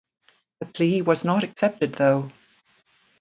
[0.59, 2.31] The plea was not accepted though.